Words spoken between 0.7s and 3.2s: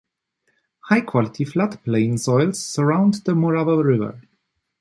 High-quality floodplain soils surround